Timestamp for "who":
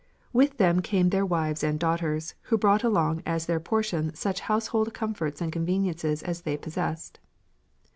2.49-2.57